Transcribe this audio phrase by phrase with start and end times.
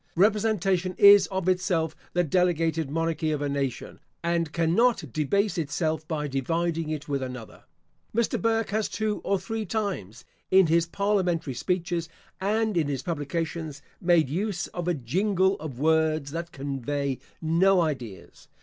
[0.15, 6.27] Representation is of itself the delegated monarchy of a nation, and cannot debase itself by
[6.27, 7.65] dividing it with another.
[8.11, 8.41] Mr.
[8.41, 12.09] Burke has two or three times, in his parliamentary speeches,
[12.39, 18.47] and in his publications, made use of a jingle of words that convey no ideas.